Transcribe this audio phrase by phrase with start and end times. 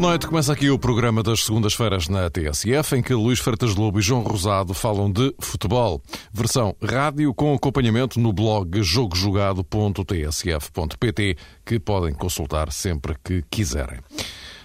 [0.00, 3.98] Boa noite, começa aqui o programa das segundas-feiras na TSF, em que Luís Freitas Lobo
[3.98, 6.00] e João Rosado falam de futebol.
[6.32, 11.36] Versão rádio com acompanhamento no blog jogojogado.tsf.pt,
[11.66, 13.98] que podem consultar sempre que quiserem.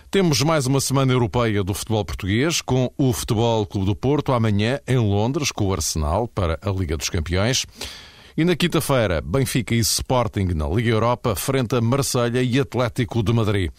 [0.09, 4.79] Temos mais uma semana europeia do futebol português, com o Futebol Clube do Porto amanhã
[4.87, 7.65] em Londres, com o Arsenal para a Liga dos Campeões.
[8.37, 13.33] E na quinta-feira, Benfica e Sporting na Liga Europa, frente a Marselha e Atlético de
[13.33, 13.69] Madrid.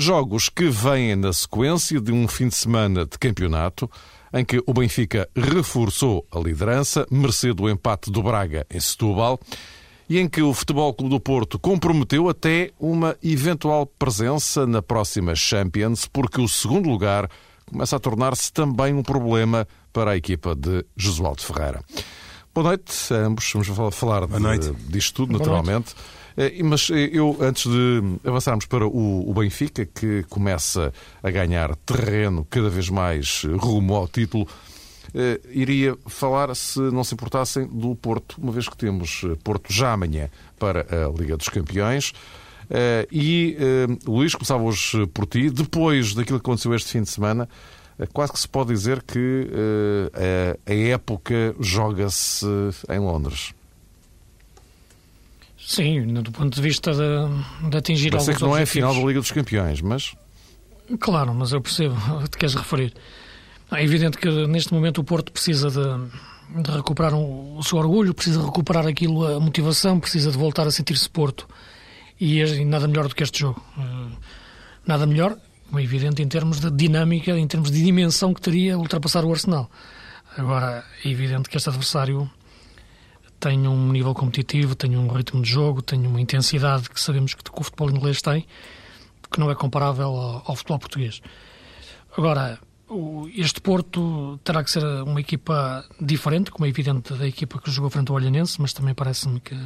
[0.00, 3.88] Jogos que vêm na sequência de um fim de semana de campeonato
[4.32, 9.38] em que o Benfica reforçou a liderança, mercê do empate do Braga em Setúbal,
[10.08, 15.34] e em que o Futebol Clube do Porto comprometeu até uma eventual presença na próxima
[15.34, 17.28] Champions, porque o segundo lugar
[17.66, 21.84] começa a tornar-se também um problema para a equipa de Josualdo Ferreira.
[22.54, 23.52] Boa noite a ambos.
[23.52, 25.94] Vamos falar de, disto tudo, naturalmente.
[25.94, 26.19] Eh,
[26.64, 32.70] mas eh, eu, antes de avançarmos para o, Benfica, que começa a ganhar terreno cada
[32.70, 34.48] vez mais rumo ao título,
[35.14, 39.92] eh, iria falar, se não se importassem, do Porto, uma vez que temos Porto já
[39.92, 42.12] amanhã para a Liga dos Campeões.
[43.10, 43.56] E,
[44.06, 45.50] Luís, começava hoje por ti.
[45.50, 47.48] Depois daquilo que aconteceu este fim de semana,
[48.12, 49.48] quase que se pode dizer que
[50.64, 52.46] a época joga-se
[52.88, 53.52] em Londres.
[55.70, 58.98] Sim, do ponto de vista de, de atingir alguns que não é a final da
[59.02, 60.16] Liga dos Campeões, mas...
[60.98, 62.92] Claro, mas eu percebo o que queres referir.
[63.70, 68.12] É evidente que neste momento o Porto precisa de, de recuperar um, o seu orgulho,
[68.12, 71.46] precisa recuperar aquilo, a motivação, precisa de voltar a sentir-se Porto.
[72.20, 73.64] E, e, nada melhor do que este jogo.
[73.78, 74.16] Eh,
[74.84, 75.38] nada melhor,
[75.72, 79.70] é evidente, em termos de dinâmica, em termos de dimensão que teria ultrapassar o Arsenal.
[80.36, 82.28] Agora, é evidente que este adversário
[83.40, 87.42] tem um nível competitivo, tem um ritmo de jogo, tem uma intensidade que sabemos que,
[87.50, 88.46] o futebol inglês tem,
[89.32, 91.22] que não é comparável ao, ao futebol português.
[92.16, 92.60] Agora,
[93.34, 97.88] este Porto terá que ser uma equipa diferente, como é evidente da equipa que jogou
[97.88, 99.56] frente ao Olhanense, mas também parece-me que,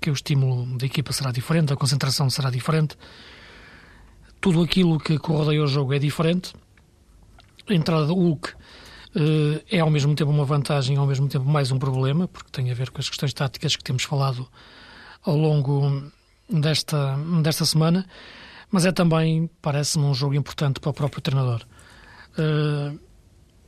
[0.00, 2.96] que o estímulo da equipa será diferente, a concentração será diferente.
[4.40, 6.52] Tudo aquilo que, que rodeia o jogo é diferente.
[7.66, 8.52] A entrada do Hulk
[9.70, 12.74] é ao mesmo tempo uma vantagem, ao mesmo tempo mais um problema, porque tem a
[12.74, 14.48] ver com as questões táticas que temos falado
[15.22, 16.02] ao longo
[16.50, 18.06] desta, desta semana,
[18.70, 21.62] mas é também, parece-me, um jogo importante para o próprio treinador.
[22.36, 22.92] Eh,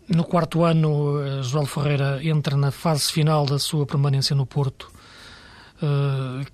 [0.08, 4.90] no quarto ano, eh, João Ferreira entra na fase final da sua permanência no Porto,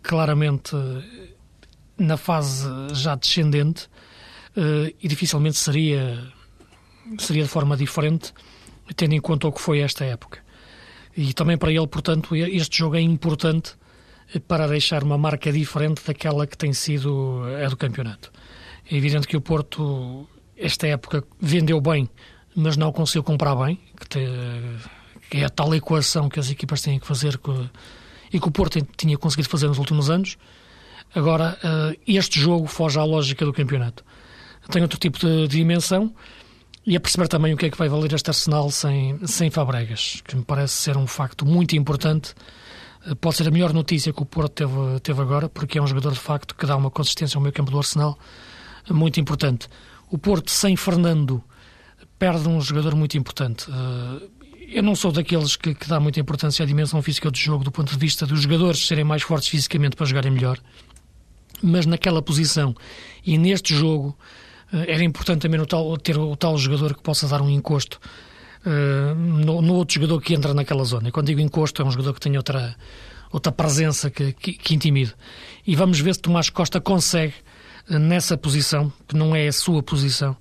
[0.03, 0.75] claramente
[1.97, 3.89] na fase já descendente,
[5.01, 6.21] e dificilmente seria,
[7.21, 8.35] seria de forma diferente
[8.97, 10.41] tendo em conta o que foi esta época.
[11.17, 13.75] E também para ele, portanto, este jogo é importante
[14.49, 18.33] para deixar uma marca diferente daquela que tem sido a do campeonato.
[18.91, 20.27] É evidente que o Porto,
[20.57, 22.09] esta época, vendeu bem,
[22.55, 24.19] mas não conseguiu comprar bem, que, te,
[25.31, 27.71] que é a tal equação que as equipas têm que fazer que,
[28.33, 30.39] e que o Porto tinha conseguido fazer nos últimos anos.
[31.15, 34.03] Agora, eh, este jogo foge à lógica do campeonato.
[34.71, 36.15] Tem outro tipo de dimensão
[36.85, 40.21] e a perceber também o que é que vai valer este Arsenal sem, sem Fabregas,
[40.27, 42.35] que me parece ser um facto muito importante.
[43.07, 45.87] Eh, pode ser a melhor notícia que o Porto teve, teve agora, porque é um
[45.87, 48.19] jogador de facto que dá uma consistência ao meio campo do Arsenal
[48.91, 49.69] muito importante.
[50.11, 51.43] O Porto sem Fernando
[52.19, 53.67] perde um jogador muito importante.
[53.71, 54.29] Eh,
[54.75, 57.71] eu não sou daqueles que, que dá muita importância à dimensão física do jogo do
[57.71, 60.59] ponto de vista dos jogadores serem mais fortes fisicamente para jogarem melhor,
[61.63, 62.75] mas naquela posição
[63.25, 64.17] e neste jogo
[64.73, 68.01] era importante também tal, ter o tal jogador que possa dar um encosto
[68.65, 71.09] uh, no, no, outro jogador que entra naquela zona.
[71.09, 72.75] E quando digo encosto, é um jogador que tem outra,
[73.31, 75.13] outra presença que, que, que.
[75.67, 77.35] E vamos ver se Tomás Costa consegue,
[77.91, 80.37] uh, nessa posição, que não é a sua posição,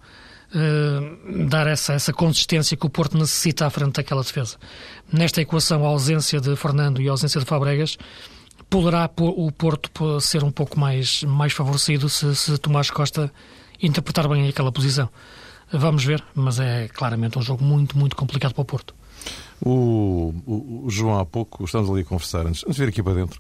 [0.56, 4.57] uh, dar essa, essa consistência que o Porto necessita à frente daquela defesa.
[5.11, 7.97] Nesta equação, a ausência de Fernando e a ausência de Fabregas
[8.69, 13.29] poderá o Porto ser um pouco mais, mais favorecido se, se Tomás Costa
[13.81, 15.10] interpretar bem aquela posição.
[15.72, 18.94] Vamos ver, mas é claramente um jogo muito, muito complicado para o Porto.
[19.62, 23.01] O, o, o João, há pouco, estamos ali a conversar, antes, antes de vir aqui
[23.01, 23.39] para dentro,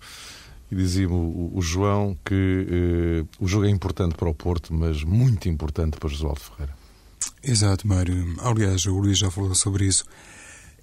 [0.71, 5.03] e dizia-me o, o, João que eh, o jogo é importante para o Porto, mas
[5.03, 6.73] muito importante para Josualdo Ferreira.
[7.43, 8.35] Exato, Mário.
[8.39, 10.05] Aliás, o Luís já falou sobre isso.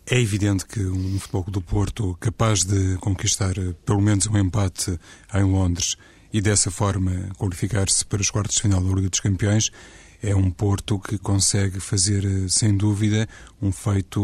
[0.04, 4.98] É evidente que um futebol do Porto capaz de conquistar eh, pelo menos um empate
[5.32, 5.96] em Londres
[6.32, 9.70] e dessa forma qualificar-se para os quartos de final da Liga dos Campeões,
[10.22, 13.28] é um Porto que consegue fazer, eh, sem dúvida,
[13.62, 14.20] um feito,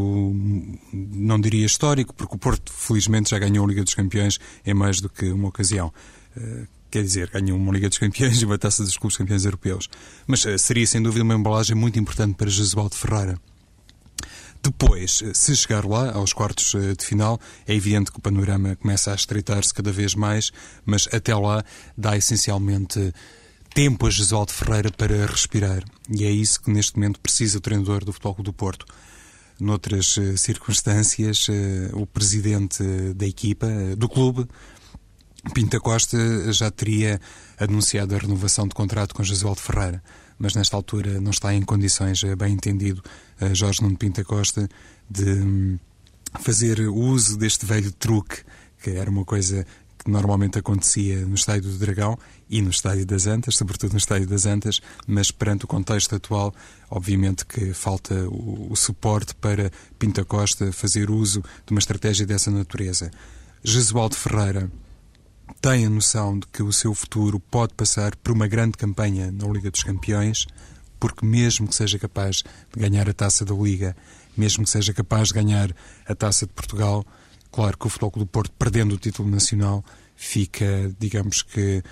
[0.92, 5.00] não diria histórico, porque o Porto, felizmente, já ganhou a Liga dos Campeões em mais
[5.00, 5.92] do que uma ocasião.
[6.36, 9.88] Eh, quer dizer, ganhou uma Liga dos Campeões e uma taça dos clubes campeões europeus.
[10.26, 13.38] Mas uh, seria sem dúvida uma embalagem muito importante para Jesualdo Ferreira.
[14.64, 17.38] Depois, se chegar lá, aos quartos de final,
[17.68, 20.50] é evidente que o panorama começa a estreitar-se cada vez mais,
[20.86, 21.62] mas até lá
[21.94, 23.12] dá essencialmente
[23.74, 25.84] tempo a Jesualdo Ferreira para respirar.
[26.08, 28.86] E é isso que neste momento precisa o treinador do Futebol Clube do Porto.
[29.60, 31.52] Noutras uh, circunstâncias, uh,
[31.92, 32.82] o presidente
[33.14, 33.66] da equipa,
[33.98, 34.48] do clube,
[35.52, 36.16] Pinta Costa,
[36.52, 37.20] já teria
[37.58, 40.02] anunciado a renovação de contrato com Jesualdo Ferreira.
[40.38, 43.02] Mas nesta altura não está em condições, bem entendido,
[43.52, 44.68] Jorge Nuno Pinta Costa,
[45.08, 45.78] de um,
[46.40, 48.42] fazer uso deste velho truque,
[48.82, 49.66] que era uma coisa
[49.98, 52.18] que normalmente acontecia no Estádio do Dragão
[52.50, 56.54] e no Estádio das Antas, sobretudo no Estádio das Antas, mas perante o contexto atual,
[56.90, 62.50] obviamente que falta o, o suporte para Pinta Costa fazer uso de uma estratégia dessa
[62.50, 63.10] natureza.
[63.62, 64.70] Jesualdo Ferreira
[65.60, 69.46] tem a noção de que o seu futuro pode passar por uma grande campanha na
[69.46, 70.46] Liga dos Campeões,
[70.98, 73.96] porque mesmo que seja capaz de ganhar a taça da Liga,
[74.36, 75.74] mesmo que seja capaz de ganhar
[76.06, 77.04] a taça de Portugal,
[77.54, 79.84] Claro que o Futebol do Porto, perdendo o título nacional,
[80.16, 81.84] fica, digamos que,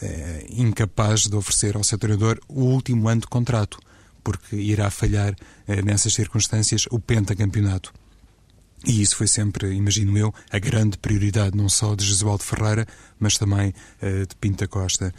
[0.00, 3.80] é, incapaz de oferecer ao seu treinador o último ano de contrato,
[4.22, 5.34] porque irá falhar,
[5.66, 7.92] é, nessas circunstâncias, o pentacampeonato.
[8.86, 12.86] E isso foi sempre, imagino eu, a grande prioridade não só de Jesualdo Ferreira,
[13.18, 15.12] mas também é, de Pinta Costa.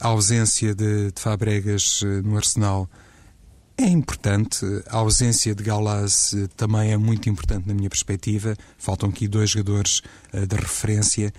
[0.00, 2.88] A ausência de, de Fabregas no Arsenal
[3.78, 4.64] é importante.
[4.88, 8.56] A ausência de Galaz eh, também é muito importante na minha perspectiva.
[8.78, 10.02] Faltam aqui dois jogadores
[10.32, 11.32] uh, de referência.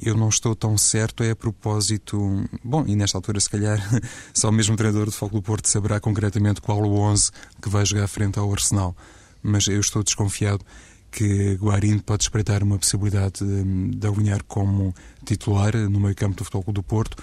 [0.00, 2.48] Eu não estou tão certo, é a propósito.
[2.64, 3.78] Bom, e nesta altura, se calhar,
[4.32, 7.30] só o mesmo treinador do Foco do Porto saberá concretamente qual o 11
[7.60, 8.96] que vai jogar frente ao Arsenal.
[9.42, 10.64] Mas eu estou desconfiado
[11.12, 14.94] que Guarini pode espreitar uma possibilidade de, de alinhar como
[15.24, 17.16] titular no meio campo do Futebol do Porto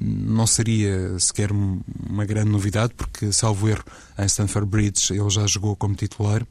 [0.00, 3.84] não seria sequer uma grande novidade, porque, salvo erro,
[4.18, 6.44] em Stanford Bridge ele já jogou como titular.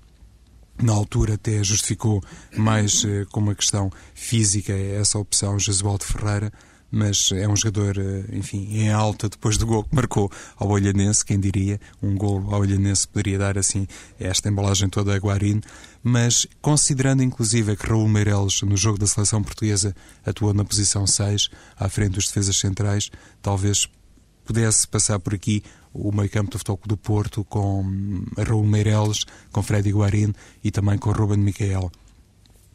[0.81, 2.23] Na altura até justificou
[2.57, 6.51] mais eh, com uma questão física essa opção Jesualdo Ferreira,
[6.95, 11.25] mas é um jogador, eh, enfim, em alta depois do gol que marcou ao Olhanense,
[11.25, 13.87] quem diria, um gol ao Olhanense poderia dar assim
[14.19, 15.61] esta embalagem toda a Guarino,
[16.03, 21.49] mas considerando inclusive que Raul Meireles no jogo da seleção portuguesa atuou na posição 6,
[21.75, 23.09] à frente dos defesas centrais,
[23.41, 23.89] talvez
[24.45, 29.63] pudesse passar por aqui o meio campo do Futebol do Porto com Raul Meireles, com
[29.63, 30.31] Freddy Guarin
[30.63, 31.91] e também com Ruben Miquel.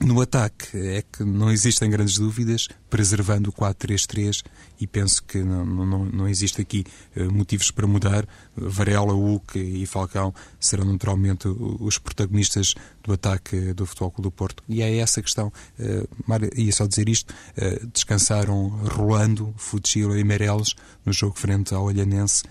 [0.01, 4.45] No ataque é que não existem grandes dúvidas, preservando o 4-3-3
[4.81, 6.85] e penso que não, não, não existe aqui
[7.17, 8.27] uh, motivos para mudar.
[8.57, 14.63] Varela, Hulk e Falcão serão naturalmente os protagonistas do ataque do Futebol Clube do Porto.
[14.69, 15.53] E é essa questão.
[15.79, 16.09] Uh,
[16.55, 22.45] ia só dizer isto, uh, descansaram Rolando, Futsilo e Meireles no jogo frente ao Olhanense.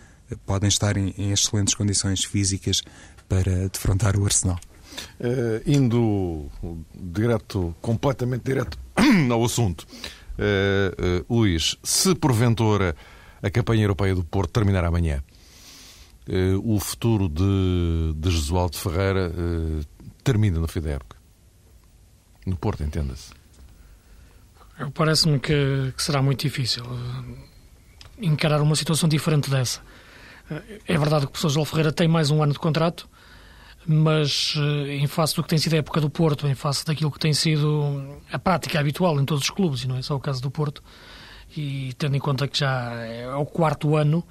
[0.46, 2.84] Podem estar em, em excelentes condições físicas
[3.30, 4.60] para defrontar o Arsenal.
[5.20, 6.50] Uh, indo
[6.94, 8.78] direto, completamente direto
[9.32, 9.82] ao assunto,
[10.38, 12.96] uh, uh, Luís, se porventura
[13.42, 15.24] a campanha europeia do Porto terminar amanhã,
[16.62, 19.32] o futuro de, de Jesualdo Ferreira
[20.26, 21.16] termina no fim da época?
[22.46, 23.32] No Porto, entenda-se.
[24.94, 26.84] Parece-me que, que, será muito difícil
[28.20, 29.80] encarar uma situação diferente dessa.
[30.86, 33.08] É verdade que o professor João Ferreira tem mais um ano de contrato,
[33.88, 37.10] mas eh, em face do que tem sido a época do Porto, em face daquilo
[37.10, 40.20] que tem sido a prática habitual em todos os clubes, e não é só o
[40.20, 40.84] caso do Porto,
[41.56, 44.28] e tendo em conta que já é o quarto ano,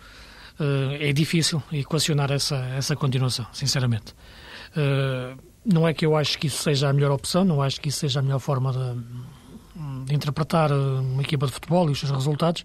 [0.60, 4.14] eh, é difícil equacionar essa, essa continuação, sinceramente.
[4.76, 5.34] Eh,
[5.64, 8.00] não é que eu acho que isso seja a melhor opção, não acho que isso
[8.00, 12.62] seja a melhor forma de, de interpretar uma equipa de futebol e os seus resultados,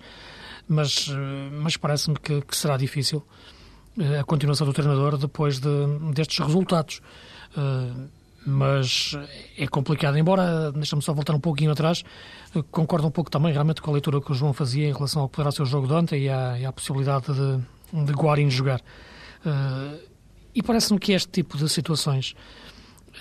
[0.68, 1.10] mas,
[1.52, 3.26] mas parece-me que, que será difícil
[4.20, 5.70] a continuação do treinador depois de,
[6.14, 7.02] destes resultados.
[7.56, 8.10] Uh,
[8.46, 9.16] mas
[9.58, 10.18] é complicado.
[10.18, 12.04] Embora, deixa-me só voltar um pouquinho atrás,
[12.56, 15.22] uh, concordo um pouco também realmente com a leitura que o João fazia em relação
[15.22, 18.50] ao que poderá ser o jogo de ontem e à, e à possibilidade de, de
[18.50, 18.82] jogar.
[19.46, 20.00] Uh,
[20.54, 22.36] e parece-me que este tipo de situações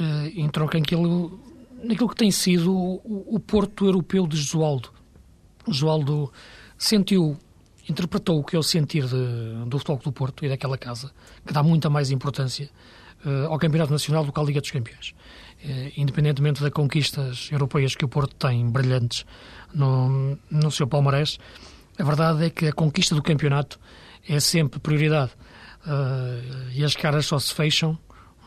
[0.00, 1.38] uh, entronca naquilo,
[1.82, 4.90] naquilo que tem sido o, o Porto Europeu de Josualdo.
[5.68, 6.32] Josualdo
[6.78, 7.36] sentiu
[7.90, 11.10] interpretou o que é o sentir de, do Futebol do Porto e daquela casa,
[11.44, 12.70] que dá muita mais importância
[13.24, 15.14] uh, ao Campeonato Nacional do que à Liga dos Campeões.
[15.62, 19.26] Uh, independentemente das conquistas europeias que o Porto tem brilhantes
[19.74, 21.38] no, no seu palmarés,
[21.98, 23.78] a verdade é que a conquista do campeonato
[24.26, 25.32] é sempre prioridade.
[25.84, 27.98] Uh, e as caras só se fecham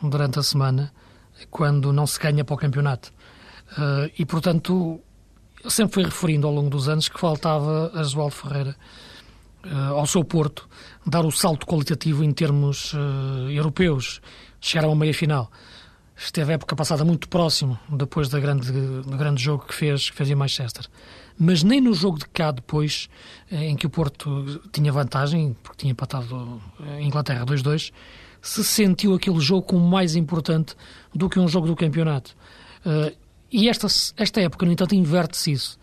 [0.01, 0.93] durante a semana
[1.49, 3.11] quando não se ganha para o campeonato.
[4.17, 5.01] e, portanto,
[5.67, 9.12] sempre foi referindo ao longo dos anos que faltava a Josualdo Ferreira uh,
[9.95, 10.67] ao seu Porto
[11.05, 14.21] dar o salto qualitativo em termos uh, europeus,
[14.59, 15.51] chegar a uma meia-final.
[16.15, 20.15] Esteve a época passada muito próximo, depois da grande, do grande jogo que fez, que
[20.15, 20.85] fez em Manchester.
[21.37, 23.09] Mas nem no jogo de cá depois,
[23.51, 27.91] eh, em que o Porto tinha vantagem, porque tinha empatado a Inglaterra 2-2,
[28.41, 30.75] se sentiu aquele jogo como mais importante
[31.13, 32.35] do que um jogo do campeonato.
[33.49, 35.79] E esta, esta época, no entanto, inverte-se isso.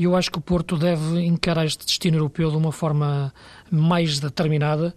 [0.00, 3.34] E eu acho que o Porto deve encarar este destino europeu de uma forma
[3.70, 4.94] mais determinada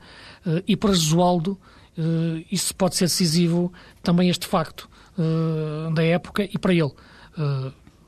[0.48, 1.60] eh, e para Josualdo
[1.98, 6.94] eh, isso pode ser decisivo também este facto eh, da época e para ele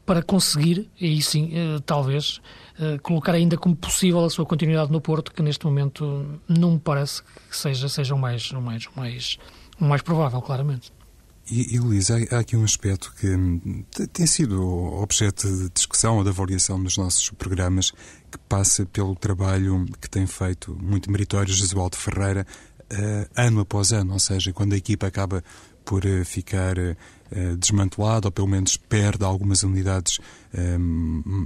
[0.05, 1.51] para conseguir, aí sim,
[1.83, 2.39] talvez,
[3.01, 7.23] colocar ainda como possível a sua continuidade no Porto, que neste momento não me parece
[7.49, 9.39] que seja, seja o, mais, o, mais, o, mais,
[9.81, 10.91] o mais provável, claramente.
[11.49, 16.23] E, e Luísa, há, aqui um aspecto que hum, tem sido objeto de discussão ou
[16.23, 17.91] de avaliação nos nossos programas,
[18.31, 22.47] que passa pelo trabalho que tem feito muito meritório Jesualdo Ferreira,
[22.91, 25.43] uh, ano após ano, ou seja, quando a equipa acaba
[25.83, 30.19] por uh, ficar uh, desmantelada, ou pelo menos perde algumas unidades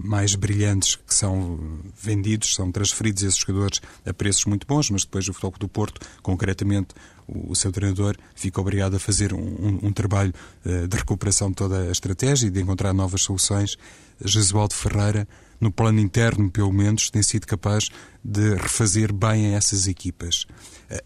[0.03, 1.57] mais brilhantes que são
[1.99, 5.99] vendidos, são transferidos esses jogadores a preços muito bons, mas depois o Futebol do Porto,
[6.21, 6.93] concretamente
[7.48, 10.33] o, seu treinador fica obrigado a fazer um, um, trabalho
[10.65, 13.77] uh, de recuperação de toda a estratégia e de encontrar novas soluções.
[14.24, 15.27] Jesualdo Ferreira,
[15.59, 17.89] no plano interno, pelo menos, tem sido capaz
[18.24, 20.45] de refazer bem essas equipas.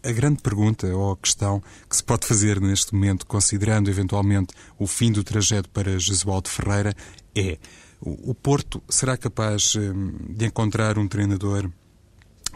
[0.02, 4.86] A, grande pergunta ou a questão que se pode fazer neste momento, considerando eventualmente o
[4.86, 6.94] fim do trajeto para Jesualdo Ferreira,
[7.34, 7.58] é:
[8.00, 11.70] o, Porto será capaz um, de encontrar um treinador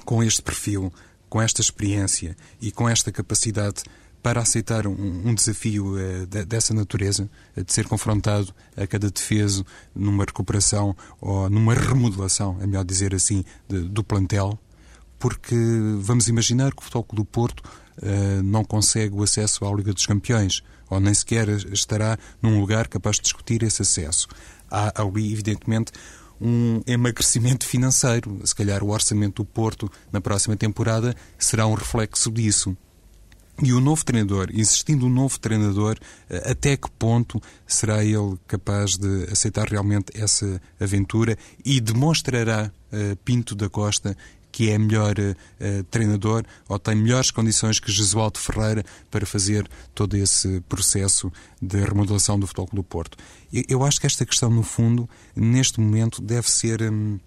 [0.05, 0.93] com este perfil
[1.29, 3.83] com esta experiência e com esta capacidade
[4.23, 9.11] para aceitar um, um desafio uh, de, dessa natureza, uh, de ser confrontado a cada
[9.11, 14.59] defeso numa recuperação ou numa remodelação, é melhor dizer assim, de, do plantel,
[15.19, 15.57] porque
[16.01, 20.07] vamos imaginar que o Futebol do Porto uh, não consegue o acesso à Liga dos
[20.07, 24.27] Campeões, ou nem sequer estará num lugar capaz de discutir esse acesso.
[24.71, 25.93] Há ali, evidentemente,
[26.41, 28.41] um emagrecimento financeiro.
[28.45, 32.77] Se calhar o orçamento do Porto na próxima temporada será um reflexo disso.
[33.61, 35.99] E o novo treinador, existindo um novo treinador,
[36.31, 43.17] eh, até que ponto será ele capaz de aceitar realmente essa aventura e demonstrará uh,
[43.25, 44.17] Pinto da Costa
[44.59, 50.17] que é melhor uh, treinador ou tem melhores condições que Jesualdo Ferreira para fazer todo
[50.17, 53.17] esse processo de remodelação do Futebol do Porto.
[53.53, 56.83] Eu, eu, acho que esta questão, no fundo, neste momento, deve ser.
[56.83, 57.21] Hum,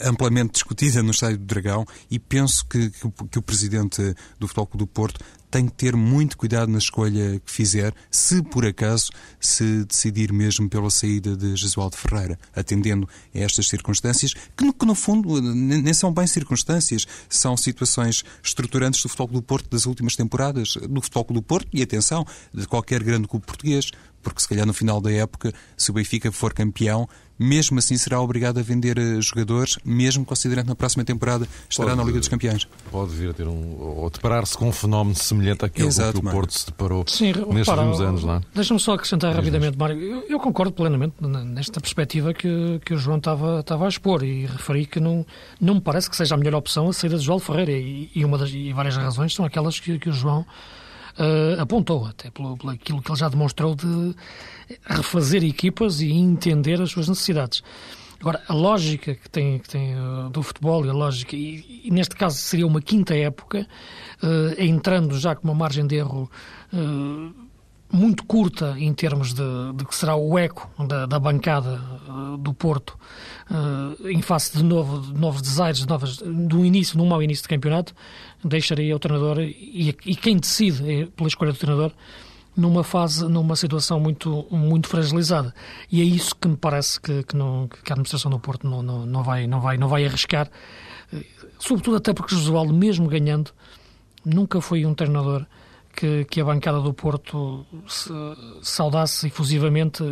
[0.00, 4.00] amplamente discutida no Estádio do Dragão e penso que, que, que o presidente
[4.38, 5.22] do Futebol Clube do Porto
[5.54, 10.68] tem que ter muito cuidado na escolha que fizer, se por acaso se decidir mesmo
[10.68, 15.94] pela saída de Jesualdo Ferreira, atendendo a estas circunstâncias, que no, que no fundo nem
[15.94, 21.26] são bem circunstâncias, são situações estruturantes do Futebol do Porto das últimas temporadas, do Futebol
[21.34, 23.92] do Porto e, atenção, de qualquer grande clube português
[24.24, 28.20] porque se calhar no final da época, se o Benfica for campeão, mesmo assim será
[28.20, 32.28] obrigado a vender eh, jogadores, mesmo considerando na próxima temporada estará pode, na Liga dos
[32.28, 32.68] Campeões.
[32.90, 33.76] Pode vir a ter um.
[33.80, 37.54] ou deparar-se com um fenómeno semelhante àquele Exato, que o Porto se deparou Sim, nestes
[37.54, 38.40] repara, últimos anos, não é?
[38.54, 40.00] Deixa-me só acrescentar rapidamente, Mário.
[40.00, 44.46] Eu, eu, concordo plenamente nesta perspectiva que, que o João estava, estava a expor e
[44.46, 45.26] referi que não,
[45.60, 48.24] não me parece que seja a melhor opção a saída de João Ferreira e, e,
[48.24, 50.46] uma das, e várias razões são aquelas que, que o João
[51.18, 54.14] uh, apontou, até pelo, pelo aquilo que ele já demonstrou de
[54.84, 57.62] refazer equipas e entender as suas necessidades.
[58.20, 61.90] Agora, a lógica que tem, que tem uh, do futebol e a lógica, e, e,
[61.90, 63.66] neste caso seria uma quinta época,
[64.22, 66.30] uh, entrando já com uma margem de erro
[66.72, 67.43] uh,
[67.94, 69.42] muito curta em termos de,
[69.76, 72.98] de que será o eco da, da bancada uh, do Porto
[73.48, 77.42] uh, em face de, novo, de novos desaires, de novas, do início, num mau início
[77.44, 77.94] de campeonato,
[78.44, 81.92] deixaria o treinador e, e quem decide é pela escolha do treinador
[82.56, 85.54] numa fase, numa situação muito, muito fragilizada.
[85.90, 88.82] E é isso que me parece que, que, não, que a administração do Porto não,
[88.82, 90.50] não, não, vai, não, vai, não vai arriscar,
[91.12, 91.24] eh,
[91.58, 93.50] sobretudo até porque Josualdo, mesmo ganhando,
[94.24, 95.46] nunca foi um treinador
[95.94, 98.10] que, que a bancada do Porto se,
[98.62, 100.02] saudasse efusivamente,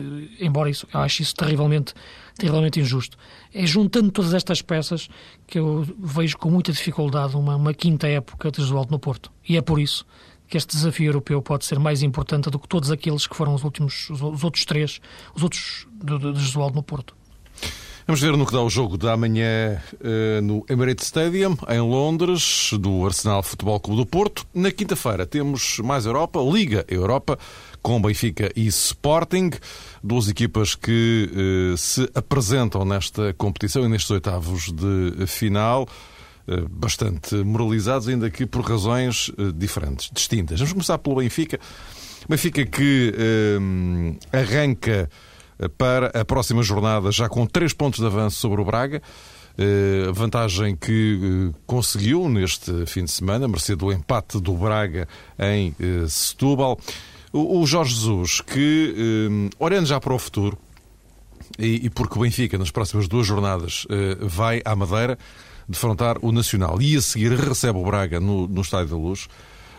[0.41, 1.95] embora isso, eu acho isso terrivelmente,
[2.37, 3.17] terrivelmente injusto.
[3.53, 5.09] É juntando todas estas peças
[5.47, 9.31] que eu vejo com muita dificuldade uma, uma quinta época de Josualdo no Porto.
[9.49, 10.07] E é por isso
[10.49, 13.65] que este desafio europeu pode ser mais importante do que todos aqueles que foram os
[13.65, 15.01] últimos, os, os outros três,
[15.35, 17.17] os outros de, de, de Jesualdo no Porto.
[18.05, 22.71] Vamos ver no que dá o jogo da manhã uh, no Emirates Stadium, em Londres,
[22.81, 24.45] do Arsenal Futebol Clube do Porto.
[24.53, 27.39] Na quinta-feira temos mais Europa, Liga Europa,
[27.81, 29.51] com Benfica e Sporting,
[30.03, 35.87] duas equipas que eh, se apresentam nesta competição e nestes oitavos de final
[36.49, 40.59] eh, bastante moralizados, ainda que por razões eh, diferentes, distintas.
[40.59, 41.61] Vamos começar pelo Benfica.
[42.29, 45.09] Benfica que eh, arranca
[45.69, 49.03] para a próxima jornada já com três pontos de avanço sobre o Braga.
[49.53, 55.07] Uh, vantagem que uh, conseguiu neste fim de semana, mercê do empate do Braga
[55.39, 56.79] em uh, Setúbal.
[57.35, 60.59] O, Jorge Jesus, que, olhando já para o futuro,
[61.59, 63.87] e, e, porque o Benfica, nas próximas duas jornadas,
[64.21, 65.19] vai à Madeira
[65.67, 69.29] defrontar o Nacional e a seguir recebe o Braga no, no Estádio da Luz.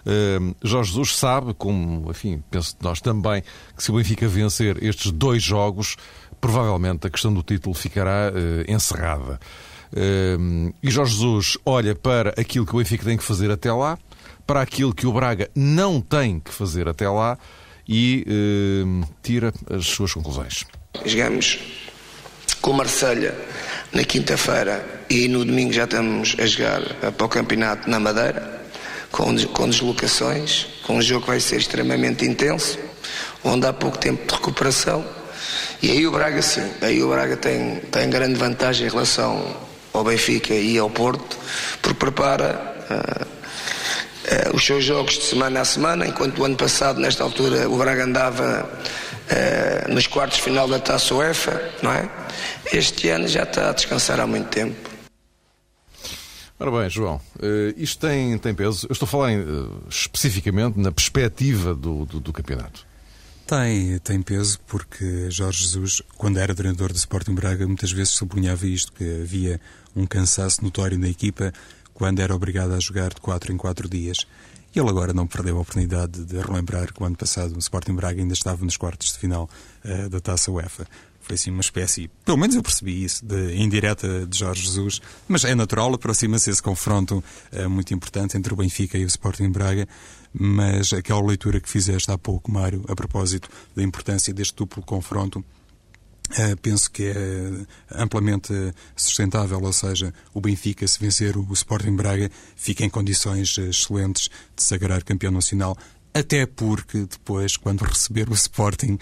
[0.05, 3.43] Uh, Jorge Jesus sabe, como enfim, penso nós também,
[3.75, 5.95] que se o Benfica vencer estes dois jogos,
[6.41, 9.39] provavelmente a questão do título ficará uh, encerrada.
[9.93, 13.97] Uh, e Jorge Jesus olha para aquilo que o Benfica tem que fazer até lá,
[14.45, 17.37] para aquilo que o Braga não tem que fazer até lá
[17.87, 18.25] e
[19.21, 20.65] tira as suas conclusões.
[21.05, 21.59] Jogamos
[22.61, 23.37] com Marselha
[23.93, 26.81] na quinta-feira e no domingo já estamos a jogar
[27.11, 28.62] para o campeonato na Madeira
[29.13, 32.79] com, com deslocações, com um jogo que vai ser extremamente intenso,
[33.43, 35.05] onde há pouco tempo de recuperação.
[35.81, 39.55] E aí o Braga sim, aí o Braga tem, tem grande vantagem em relação
[39.93, 41.37] ao Benfica e ao Porto,
[41.79, 43.25] porque prepara uh,
[44.51, 47.77] uh, os seus jogos de semana a semana, enquanto o ano passado, nesta altura, o
[47.77, 52.09] Braga andava uh, nos quartos de final da Taça UEFA, não é?
[52.73, 54.92] Este ano já está a descansar há muito tempo.
[56.63, 58.87] Ora bem, João, uh, isto tem, tem peso.
[58.87, 62.87] Eu estou a falar em, uh, especificamente na perspectiva do, do, do, campeonato.
[63.45, 68.65] Tem, tem peso porque Jorge Jesus, quando era treinador do Sporting Braga, muitas vezes sublinhava
[68.65, 69.59] isto, que havia
[69.93, 71.51] um cansaço notório na equipa
[71.93, 74.25] quando era obrigado a jogar de 4 em 4 dias.
[74.73, 77.93] E ele agora não perdeu a oportunidade de relembrar que o ano passado o Sporting
[77.93, 79.49] Braga ainda estava nos quartos de final
[79.83, 80.87] uh, da Taça UEFA.
[81.23, 85.45] Foi assim uma espécie, pelo menos eu percebi isso, de indireta de Jorge Jesus, mas
[85.45, 89.87] é natural, aproxima-se esse confronto é, muito importante entre o Benfica e o Sporting Braga,
[90.33, 95.43] mas aquela leitura que fizeste há pouco, Mário, a propósito da importância deste duplo confronto,
[96.31, 97.15] Uh, penso que é
[97.91, 98.53] amplamente
[98.95, 104.63] sustentável, ou seja, o Benfica, se vencer o Sporting Braga, fica em condições excelentes de
[104.63, 105.77] sagrar campeão nacional,
[106.13, 108.97] até porque depois, quando receber o Sporting,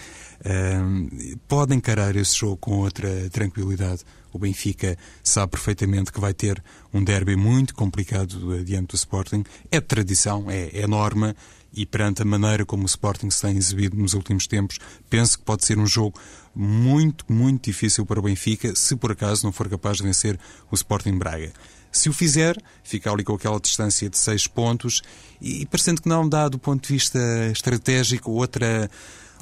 [0.45, 4.03] um, pode encarar esse jogo com outra tranquilidade.
[4.31, 9.43] O Benfica sabe perfeitamente que vai ter um derby muito complicado diante do Sporting.
[9.69, 11.35] É tradição, é, é norma,
[11.73, 14.77] e perante a maneira como o Sporting se tem exibido nos últimos tempos,
[15.09, 16.19] penso que pode ser um jogo
[16.53, 20.75] muito, muito difícil para o Benfica, se por acaso não for capaz de vencer o
[20.75, 21.51] Sporting Braga.
[21.91, 25.01] Se o fizer, fica ali com aquela distância de seis pontos
[25.41, 27.19] e parecendo que não dá, do ponto de vista
[27.51, 28.89] estratégico, outra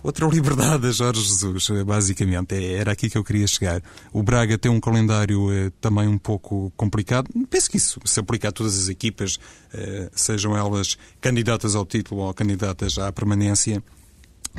[0.04, 2.56] outra liberdade a Jorge Jesus, basicamente.
[2.56, 3.82] É, era aqui que eu queria chegar.
[4.12, 7.30] O Braga tem um calendário eh, também um pouco complicado.
[7.50, 9.38] Penso que isso se aplica a todas as equipas,
[9.74, 13.84] eh, sejam elas candidatas ao título ou candidatas à permanência.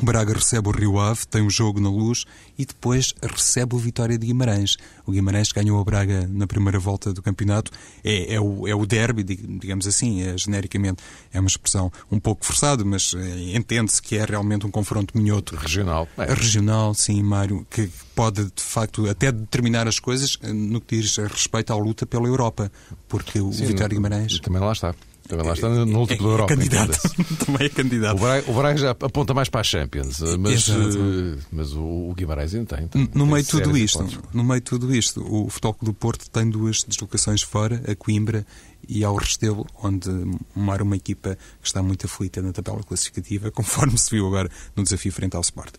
[0.00, 2.24] O Braga recebe o Rio Ave, tem um jogo na luz
[2.58, 4.76] e depois recebe o Vitória de Guimarães.
[5.04, 7.70] O Guimarães ganhou o Braga na primeira volta do campeonato.
[8.02, 11.02] É, é, o, é o derby, digamos assim, é, genericamente.
[11.32, 15.54] É uma expressão um pouco forçada, mas é, entende-se que é realmente um confronto minhoto.
[15.56, 16.08] Regional.
[16.16, 16.32] É.
[16.32, 21.72] Regional, sim, Mário, que pode de facto até determinar as coisas no que diz respeito
[21.72, 22.72] à luta pela Europa.
[23.08, 24.40] Porque o sim, Vitória de Guimarães.
[24.40, 24.94] Também lá está.
[25.30, 26.52] Também lá está no último é, da Europa.
[26.52, 26.98] É candidato.
[27.46, 28.16] Também é candidato.
[28.16, 32.52] O Braga, o Braga, já aponta mais para a Champions, mas, uh, mas o, Guimarães
[32.52, 32.88] ainda tem.
[32.88, 36.28] tem no, meio de tudo isto, no meio de tudo isto, o Futebol do Porto
[36.28, 38.44] tem duas deslocações fora, a Coimbra
[38.88, 40.10] e ao Restelo, onde
[40.52, 44.82] mora uma equipa que está muito aflita na tabela classificativa, conforme se viu agora no
[44.82, 45.74] desafio frente ao Sport.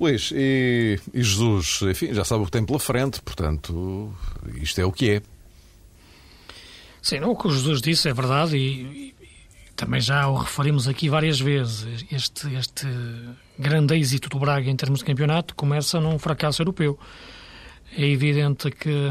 [0.00, 4.12] Luís, e, e Jesus, enfim, já sabe o que tem pela frente, portanto,
[4.60, 5.22] isto é o que é.
[7.00, 9.14] Sim, o que o Jesus disse é verdade e, e,
[9.76, 12.04] também já o referimos aqui várias vezes.
[12.10, 12.86] Este, este
[13.58, 16.98] grande êxito do Braga em termos de campeonato começa num fracasso europeu.
[17.96, 19.10] É evidente que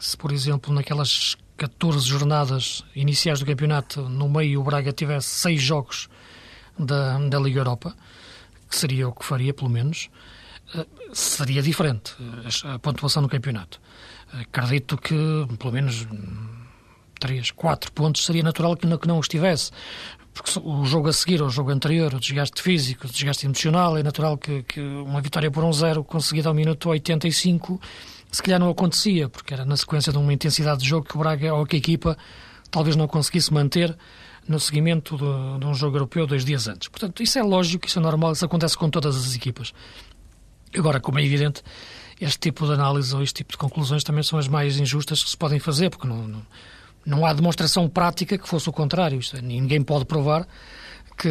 [0.00, 5.60] se, por exemplo, naquelas 14 jornadas iniciais do campeonato, no meio o Braga tivesse seis
[5.60, 6.08] jogos
[6.78, 7.94] da, da Liga Europa,
[8.70, 10.08] que seria o que faria, pelo menos,
[10.74, 12.14] eh, seria diferente
[12.64, 13.80] a pontuação do campeonato.
[14.32, 15.14] Acredito que,
[15.58, 16.06] pelo menos
[17.18, 19.70] três, quatro pontos, seria natural que não, que não os tivesse.
[20.32, 24.02] Porque o jogo a seguir, o jogo anterior, o desgaste físico, o desgaste emocional, é
[24.02, 27.80] natural que, que uma vitória por um zero conseguida ao minuto 85
[28.30, 31.18] se calhar não acontecia, porque era na sequência de uma intensidade de jogo que o
[31.18, 32.16] Braga ou que a equipa
[32.70, 33.96] talvez não conseguisse manter
[34.46, 36.88] no seguimento de, de, um jogo europeu dois dias antes.
[36.88, 39.72] Portanto, isso é lógico, isso é normal, isso acontece com todas as equipas.
[40.76, 41.62] Agora, como é evidente,
[42.20, 45.30] este tipo de análise ou este tipo de conclusões também são as mais injustas que
[45.30, 46.42] se podem fazer, porque não, não,
[47.08, 49.18] não há demonstração prática que fosse o contrário.
[49.18, 50.46] Isto, é, ninguém pode provar
[51.16, 51.28] que,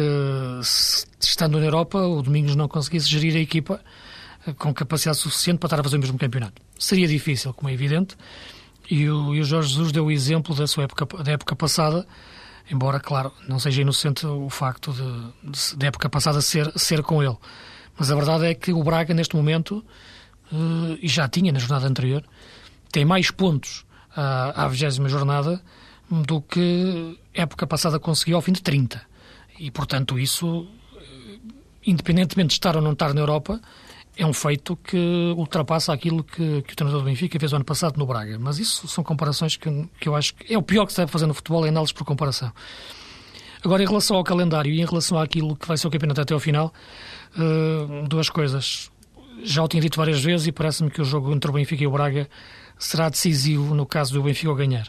[1.20, 3.80] estando na Europa, o Domingos não conseguisse gerir a equipa
[4.46, 6.60] eh, com capacidade suficiente para estar a fazer o mesmo campeonato.
[6.78, 8.16] Seria difícil, como é evidente,
[8.90, 12.06] e o, e o Jorge Jesus deu o exemplo da sua época, da época passada,
[12.70, 17.22] embora, claro, não seja inocente o facto de, de, da época passada ser, ser com
[17.22, 17.36] ele.
[17.96, 19.84] Mas a verdade é que o Braga, neste momento,
[20.52, 22.22] uh, e já tinha na jornada anterior,
[22.90, 25.62] tem mais pontos à, à 20 jornada
[26.10, 29.00] do que época passada conseguiu ao fim de 30.
[29.58, 30.66] E, portanto, isso,
[30.96, 31.38] eh,
[31.86, 33.60] independentemente de estar ou não estar na Europa,
[34.16, 37.64] é um feito que ultrapassa aquilo que, que o treinador do Benfica fez o ano
[37.64, 38.38] passado no Braga.
[38.38, 41.12] Mas isso são comparações que, que eu acho que é o pior que se deve
[41.12, 42.52] fazer no futebol, é análise por comparação.
[43.64, 46.34] Agora, em relação ao calendário e em relação àquilo que vai ser o campeonato até
[46.34, 46.72] ao final,
[47.36, 48.90] uh, duas coisas.
[49.42, 51.86] Já o tinha dito várias vezes e parece-me que o jogo entre o Benfica e
[51.86, 52.28] o Braga
[52.78, 54.88] será decisivo no caso do Benfica ganhar.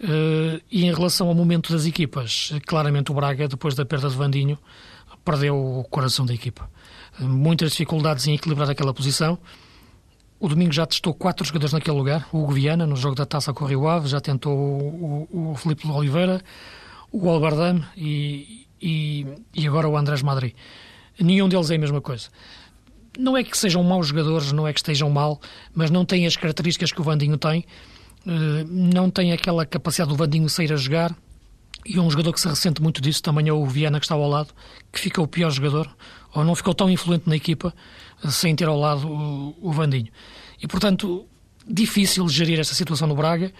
[0.00, 4.16] Uh, e em relação ao momento das equipas, claramente o Braga, depois da perda de
[4.16, 4.58] Vandinho,
[5.24, 6.70] perdeu o coração da equipa
[7.20, 9.38] muitas dificuldades em equilibrar aquela posição.
[10.38, 12.28] O Domingo já testou quatro jogadores naquele lugar.
[12.32, 15.54] O Hugo Viana, no jogo da Taça com o Rio Ave, já tentou o, o,
[15.54, 16.40] o Oliveira,
[17.10, 20.54] o Albardam e, e, e, agora o Andrés Madri.
[21.18, 22.28] Nenhum deles é a mesma coisa.
[23.18, 25.40] Não é que sejam maus jogadores, não é que estejam mal,
[25.74, 27.64] mas não têm as características que o Vandinho tem.
[28.24, 31.14] Eh, não tem aquela capacidade do Vandinho sair a jogar.
[31.84, 34.28] E um jogador que se ressente muito disso também é o Viana, que está ao
[34.28, 34.54] lado,
[34.92, 35.90] que fica o pior jogador
[36.34, 37.74] ou não ficou tão influente na equipa
[38.24, 40.08] eh, sem ter ao lado o, o Vandinho.
[40.62, 41.26] E, portanto,
[41.66, 43.52] difícil gerir esta situação no Braga.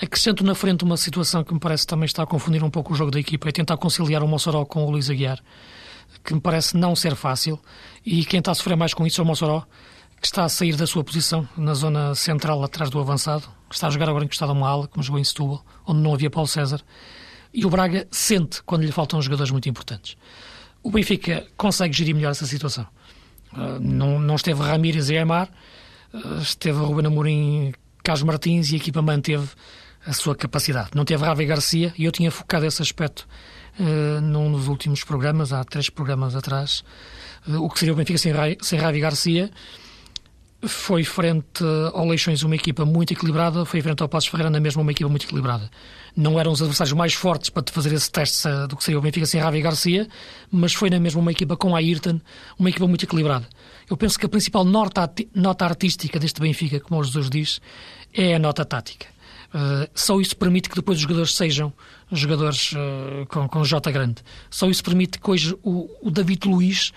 [0.00, 2.96] Acrescento na frente uma situação que me parece também está a confundir um pouco o
[2.96, 5.38] jogo da equipa é tentar conciliar o Mossoró com o Luís Aguiar,
[6.24, 7.58] que me parece não ser fácil.
[8.04, 9.64] E quem está a sofrer mais com isso é o Mossoró,
[10.20, 13.88] que está a sair da sua posição na zona central atrás do avançado, que está
[13.88, 16.80] a jogar agora encostado a uma como jogou em Setúbal, onde não havia Paulo César.
[17.52, 20.16] E o Braga sente quando lhe faltam jogadores muito importantes.
[20.82, 22.86] O Benfica consegue gerir melhor essa situação.
[23.52, 25.50] Uh, não, não esteve Ramírez e Aymar,
[26.14, 29.48] uh, esteve Ruben Amorim, Carlos Martins e a equipa manteve
[30.06, 30.90] a sua capacidade.
[30.94, 33.28] Não teve Ravi Garcia e eu tinha focado esse aspecto
[34.22, 36.84] num dos últimos programas, há três programas atrás,
[37.48, 39.50] uh, o que seria o Benfica sem, sem Ravi Garcia
[40.64, 44.80] foi frente ao Leixões uma equipa muito equilibrada, foi frente ao Passos Ferreira na mesma
[44.80, 45.68] uma equipa muito equilibrada.
[46.16, 49.02] Não eram os adversários mais fortes para te fazer esse teste do que seria o
[49.02, 50.06] Benfica sem Ravi Garcia,
[50.50, 52.20] mas foi na mesma uma equipa com a Ayrton,
[52.58, 53.48] uma equipa muito equilibrada.
[53.90, 57.60] Eu penso que a principal nota, nota artística deste Benfica, como o Jesus diz,
[58.14, 59.06] é a nota tática.
[59.52, 61.72] Uh, só isso permite que depois os jogadores sejam
[62.18, 64.22] jogadores uh, com, com J grande.
[64.50, 66.92] Só isso permite que hoje o, o David Luiz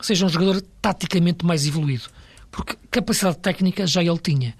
[0.00, 2.04] seja um jogador taticamente mais evoluído
[2.50, 4.54] porque capacidade técnica já ele tinha.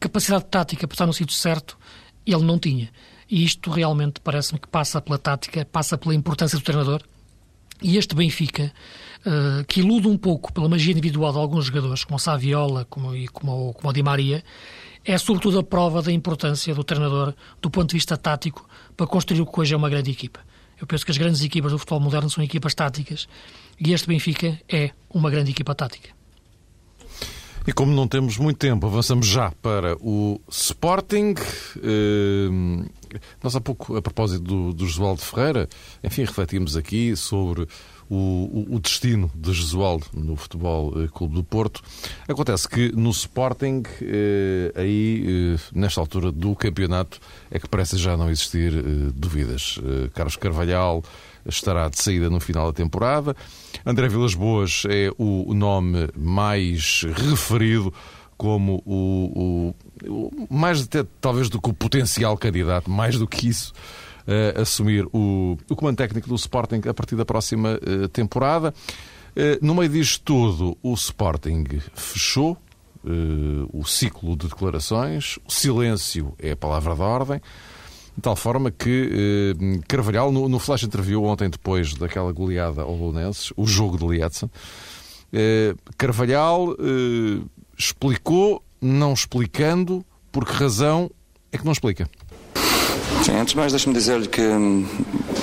[0.00, 1.78] Capacidade tática para estar no sítio certo,
[2.24, 2.90] ele não tinha.
[3.28, 7.02] E isto realmente parece-me que passa pela tática, passa pela importância do treinador.
[7.82, 8.72] E este Benfica,
[9.26, 13.14] uh, que ilude um pouco pela magia individual de alguns jogadores, como o Saviola como,
[13.14, 14.42] e como, como o Di Maria,
[15.04, 19.40] é sobretudo a prova da importância do treinador do ponto de vista tático para construir
[19.40, 20.40] o que hoje é uma grande equipa.
[20.80, 23.28] Eu penso que as grandes equipas do futebol moderno são equipas táticas
[23.78, 26.16] e este Benfica é uma grande equipa tática.
[27.66, 31.34] E como não temos muito tempo, avançamos já para o Sporting.
[33.42, 35.68] Nós há pouco, a propósito do, do Josualdo Ferreira,
[36.02, 37.66] enfim, refletimos aqui sobre
[38.08, 41.82] o, o, destino de Jesualdo no Futebol eh, Clube do Porto.
[42.28, 47.18] Acontece que no Sporting, eh, aí, eh, nesta altura do campeonato,
[47.50, 48.72] é que parece já não existir
[49.12, 49.80] dúvidas.
[50.14, 51.02] Carlos Carvalhal
[51.44, 53.34] estará de saída no final da temporada.
[53.84, 57.92] André Vilas Boas é o nome mais referido
[58.36, 59.74] como o
[60.50, 63.72] mais até, talvez do que o potencial candidato, mais do que isso,
[64.26, 68.74] uh, assumir o, o comando técnico do Sporting a partir da próxima uh, temporada.
[69.36, 72.56] Uh, no meio disto tudo, o Sporting fechou
[73.72, 77.40] o ciclo de declarações, o silêncio é a palavra da ordem.
[78.16, 79.54] De tal forma que
[79.86, 84.50] Carvalhal, no, no flash interview ontem depois daquela goleada ao Bolonenses, o jogo de Lietzen,
[85.96, 86.74] Carvalhal
[87.78, 91.10] explicou, não explicando, por que razão
[91.52, 92.08] é que não explica.
[93.22, 94.86] Sim, antes de mais, deixe-me dizer-lhe que hum,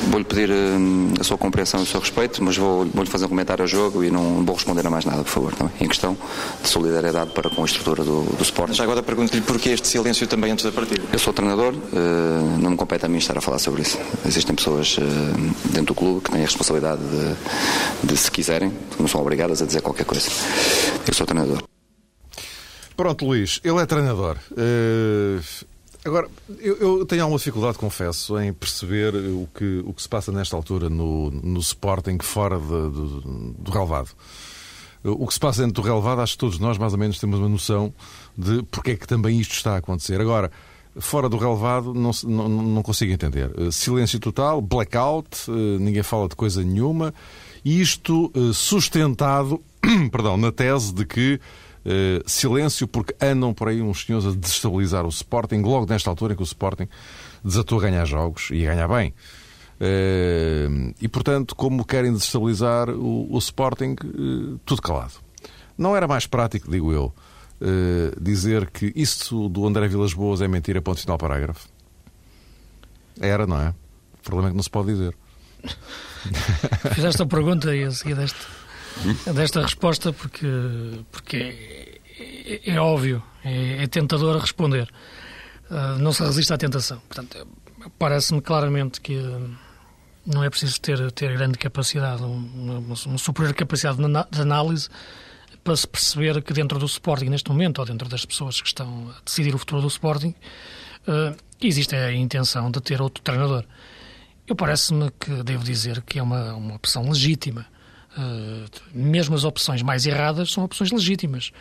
[0.09, 3.29] vou-lhe pedir hum, a sua compreensão e o seu respeito, mas vou-lhe vou fazer um
[3.29, 6.15] comentário ao jogo e não vou responder a mais nada, por favor, também, em questão
[6.61, 8.73] de solidariedade para com a estrutura do, do Sporting.
[8.73, 11.03] Já agora pergunto-lhe porquê este silêncio também antes da partida.
[11.11, 13.97] Eu sou treinador, uh, não me compete a mim estar a falar sobre isso.
[14.25, 15.01] Existem pessoas uh,
[15.65, 19.65] dentro do clube que têm a responsabilidade de, de, se quiserem, não são obrigadas a
[19.65, 20.29] dizer qualquer coisa.
[21.07, 21.72] Eu sou treinador.
[22.95, 24.37] Pronto, Luís, ele é treinador.
[24.51, 25.65] Uh,
[26.05, 26.29] agora,
[26.59, 30.55] eu, eu, tenho alguma dificuldade, confesso, em perceber o que, o que se passa nesta
[30.55, 33.21] altura no, no Sporting fora de, do,
[33.57, 34.09] do relevado.
[35.03, 37.39] O que se passa dentro do relevado, acho que todos nós mais ou menos temos
[37.39, 37.93] uma noção
[38.37, 40.21] de porque é que também isto está a acontecer.
[40.21, 40.49] Agora,
[40.97, 43.51] fora do relevado, não, não, não consigo entender.
[43.59, 47.13] Uh, silêncio total, blackout, uh, ninguém fala de coisa nenhuma.
[47.65, 49.61] Isto sustentado,
[50.11, 51.39] perdão, na tese de que
[51.85, 56.31] Uh, silêncio, porque andam por aí uns senhores a desestabilizar o Sporting, logo nesta altura
[56.33, 56.87] em que o Sporting
[57.43, 59.13] desatou a ganhar jogos e a ganhar bem.
[59.81, 65.13] Uh, e, portanto, como querem desestabilizar o, o Sporting, uh, tudo calado.
[65.77, 67.13] Não era mais prático, digo eu,
[68.21, 71.67] dizer que isso do André Vilas Boas é mentira, ponto final parágrafo?
[73.19, 73.69] Era, não é?
[73.69, 75.15] O problema é que não se pode dizer.
[76.93, 78.45] Fizeste a pergunta e a seguir deste
[79.33, 80.47] desta resposta porque,
[81.11, 84.89] porque é, é, óbvio, é, é, tentador responder.
[85.69, 87.01] Uh, não se resiste à tentação.
[87.07, 87.47] Portanto,
[87.97, 89.19] parece-me claramente que
[90.25, 93.97] não é preciso ter, ter grande capacidade, uma, uma superior capacidade
[94.31, 94.89] de análise
[95.63, 99.09] para se perceber que dentro do Sporting, neste momento, ou dentro das pessoas que estão
[99.09, 100.35] a decidir o futuro do Sporting,
[101.07, 103.63] uh, existe a intenção de ter outro treinador.
[104.45, 107.65] Eu parece-me que devo dizer que é uma, uma opção legítima.
[108.15, 111.51] Uh, mesmo as opções mais erradas são opções legítimas,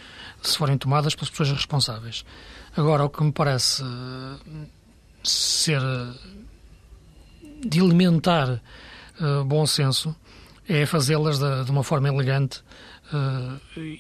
[0.43, 2.27] se forem tomadas pelas pessoas responsáveis.
[2.77, 4.39] Agora, o que me parece uh,
[5.25, 5.81] ser
[7.65, 8.61] de alimentar
[9.47, 10.17] bom senso
[10.69, 12.61] é fazê-las de, de, uma forma elegante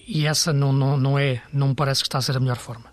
[0.08, 2.56] e essa não, não, não é, não me parece que está a ser a melhor
[2.56, 2.86] forma.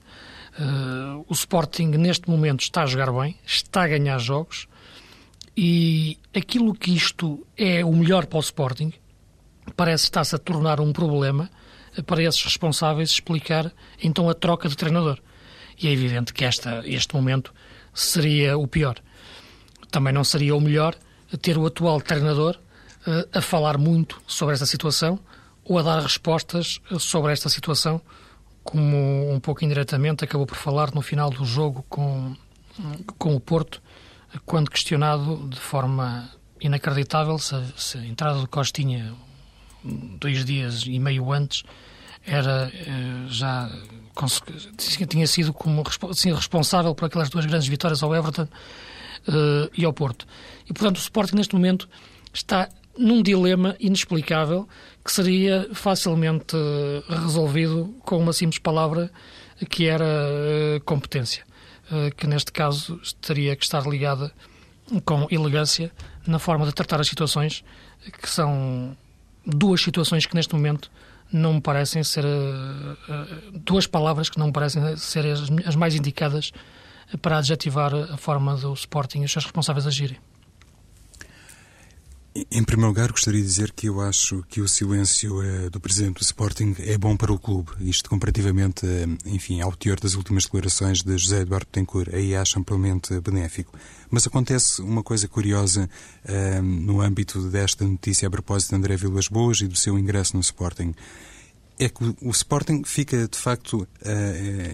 [1.28, 4.68] o Sporting neste momento está a jogar bem, está a ganhar jogos
[5.58, 8.94] e aquilo que isto é o melhor para o Sporting
[9.70, 11.50] parece estar-se a tornar um problema
[12.06, 15.20] para esses responsáveis explicar então a troca de treinador.
[15.82, 17.54] E é evidente que esta, este momento
[17.94, 18.98] seria o pior.
[19.90, 20.96] Também não seria o melhor
[21.42, 22.58] ter o atual treinador
[23.08, 25.20] uh, a falar muito sobre esta situação
[25.64, 28.02] ou a dar respostas sobre esta situação,
[28.64, 32.36] como um pouco indiretamente acabou por falar no final do jogo com,
[33.18, 33.82] com o Porto,
[34.46, 36.30] quando questionado de forma
[36.60, 39.16] inacreditável se se a entrada do Costinha
[39.84, 41.64] dois dias e meio antes,
[42.26, 43.70] era eh, já
[45.08, 49.94] tinha sido como assim, responsável por aquelas duas grandes vitórias ao Everton uh, e ao
[49.94, 50.28] Porto.
[50.70, 51.88] E, portanto, o Sporting neste momento
[52.34, 54.68] está num dilema inexplicável
[55.04, 59.10] que seria facilmente uh, resolvido com uma simples palavra
[59.70, 61.44] que era uh, competência,
[62.16, 64.32] que neste caso teria que estar ligada
[65.04, 65.92] com elegância
[66.28, 67.64] na forma de tratar as situações
[68.22, 68.96] que são
[69.50, 70.92] duas situações que neste momento
[71.32, 75.26] não me parecem ser uh, duas palavras que não me parecem ser
[75.66, 76.52] as mais indicadas
[77.22, 80.18] para adjetivar a forma do Sporting e os seus responsáveis agirem.
[82.36, 86.20] Em primeiro lugar, gostaria de dizer que eu acho que o silêncio eh, do presidente
[86.20, 87.72] do Sporting é bom para o clube.
[87.80, 92.60] Isto comparativamente, eh, enfim, ao teor das últimas declarações de José Eduardo Tencourt, aí acho
[92.60, 93.74] amplamente benéfico.
[94.12, 95.90] Mas acontece uma coisa curiosa
[96.24, 100.36] eh, no âmbito desta notícia a propósito de André Vilas Boas e do seu ingresso
[100.36, 100.94] no Sporting.
[101.80, 103.88] É que o Sporting fica, de facto,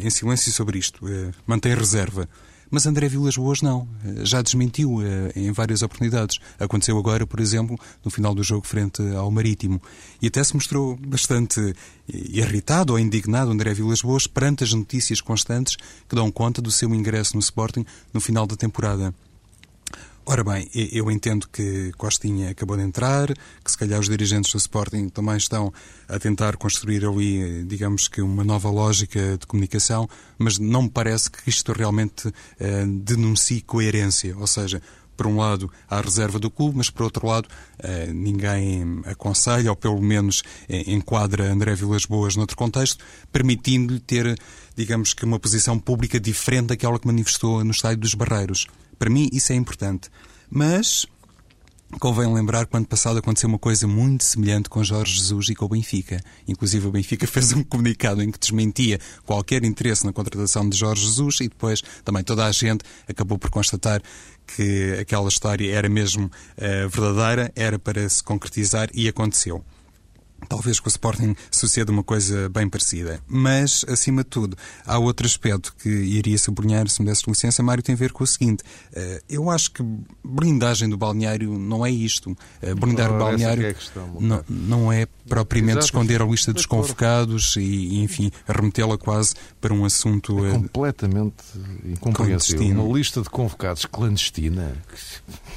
[0.02, 1.06] em silêncio sobre isto,
[1.46, 2.28] mantém reserva.
[2.70, 3.88] Mas André Vilas Boas não.
[4.04, 6.40] Eh, já desmentiu eh, em várias oportunidades.
[6.60, 9.82] Aconteceu agora, por exemplo, no final do jogo frente ao Marítimo.
[10.22, 11.76] E até se mostrou bastante
[12.08, 15.76] irritado ou indignado André Vilas Boas perante as notícias constantes
[16.08, 19.14] que dão conta do seu ingresso no Sporting no final da temporada.
[20.28, 23.28] Ora bem, eu entendo que Costinha acabou de entrar,
[23.64, 25.72] que se calhar os dirigentes do Sporting também estão
[26.10, 31.30] a tentar construir ali, digamos que, uma nova lógica de comunicação, mas não me parece
[31.30, 34.36] que isto realmente eh, denuncie coerência.
[34.36, 34.82] Ou seja,
[35.16, 39.70] por um lado, há a reserva do clube, mas por outro lado, eh, ninguém aconselha,
[39.70, 44.36] ou pelo menos eh, enquadra André Vilas Boas noutro contexto, permitindo-lhe ter,
[44.76, 48.66] digamos que, uma posição pública diferente daquela que manifestou no Estádio dos Barreiros.
[48.98, 50.10] Para mim, isso é importante.
[50.50, 51.06] Mas
[52.00, 55.66] Convém lembrar que ano passado aconteceu uma coisa muito semelhante com Jorge Jesus e com
[55.66, 56.20] o Benfica.
[56.46, 61.06] Inclusive o Benfica fez um comunicado em que desmentia qualquer interesse na contratação de Jorge
[61.06, 64.02] Jesus e depois também toda a gente acabou por constatar
[64.46, 69.64] que aquela história era mesmo uh, verdadeira, era para se concretizar e aconteceu.
[70.48, 73.20] Talvez com o Sporting suceda uma coisa bem parecida.
[73.28, 77.82] Mas, acima de tudo, há outro aspecto que iria sublinhar, se me desse licença, Mário,
[77.82, 78.64] tem a ver com o seguinte.
[78.94, 79.84] Eh, eu acho que
[80.24, 82.38] blindagem do balneário não é isto.
[82.62, 86.54] Eh, blindar não, o balneário é questão, não, não é propriamente Exato, esconder a lista
[86.54, 90.46] dos convocados e, enfim, remetê-la quase para um assunto...
[90.46, 91.44] É completamente
[91.84, 92.84] incompreensível.
[92.84, 94.74] Uma lista de convocados clandestina.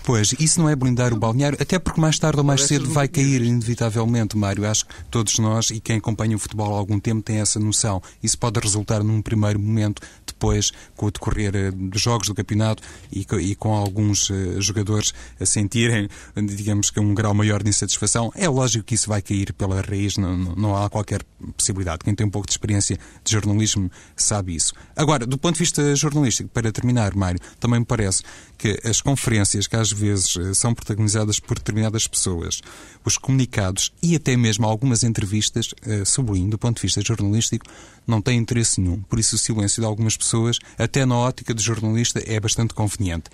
[0.05, 3.07] Pois, isso não é blindar o balneário, até porque mais tarde ou mais cedo vai
[3.07, 7.23] cair, inevitavelmente, Mário acho que todos nós e quem acompanha o futebol há algum tempo
[7.23, 8.03] tem essa noção.
[8.23, 12.83] Isso pode resultar num primeiro momento, depois, com o decorrer eh, dos jogos do campeonato
[13.11, 18.31] e, e com alguns uh, jogadores a sentirem, digamos que um grau maior de insatisfação,
[18.35, 21.23] é lógico que isso vai cair pela raiz, não, não há qualquer
[21.57, 22.01] possibilidade.
[22.05, 24.73] Quem tem um pouco de experiência de jornalismo sabe isso.
[24.95, 28.23] Agora, do ponto de vista jornalístico, para terminar, Mário, também me parece
[28.59, 32.61] que as conferências que às vezes eh, são protagonizadas por determinadas pessoas,
[33.05, 37.65] os comunicados e até mesmo algumas entrevistas, uh, sublinho, do ponto de vista jornalístico,
[38.07, 39.01] não têm interesse nenhum.
[39.03, 43.31] Por isso o silêncio de algumas pessoas, até na ótica do jornalista, é bastante conveniente.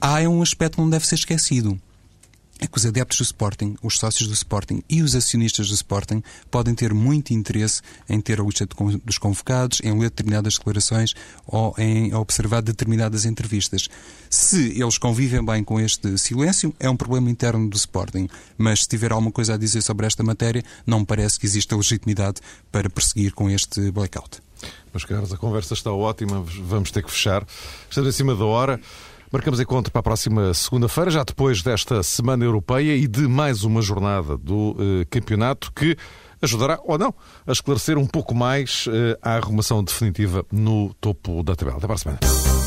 [0.00, 1.78] Há um aspecto que não deve ser esquecido
[2.60, 6.22] é que os adeptos do Sporting, os sócios do Sporting e os acionistas do Sporting
[6.50, 8.68] podem ter muito interesse em ter a lista
[9.04, 11.14] dos convocados, em ler determinadas declarações
[11.46, 13.88] ou em observar determinadas entrevistas.
[14.28, 18.28] Se eles convivem bem com este silêncio, é um problema interno do Sporting.
[18.58, 21.74] Mas se tiver alguma coisa a dizer sobre esta matéria, não me parece que exista
[21.74, 24.42] legitimidade para prosseguir com este blackout.
[24.92, 27.46] Meus caros, a conversa está ótima, vamos ter que fechar.
[27.88, 28.80] Estamos acima da hora.
[29.32, 33.80] Marcamos encontro para a próxima segunda-feira, já depois desta Semana Europeia e de mais uma
[33.80, 35.96] jornada do uh, campeonato que
[36.42, 37.14] ajudará ou não
[37.46, 41.76] a esclarecer um pouco mais uh, a arrumação definitiva no topo da tabela.
[41.76, 42.59] Até para a semana.